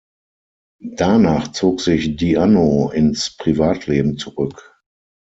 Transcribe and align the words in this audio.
Danach 0.95 1.51
zog 1.51 1.79
sich 1.79 2.15
Di’Anno 2.17 2.89
ins 2.89 3.37
Privatleben 3.37 4.17
zurück. 4.17 4.81